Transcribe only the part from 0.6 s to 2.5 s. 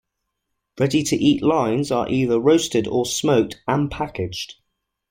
Ready-to-eat lines are either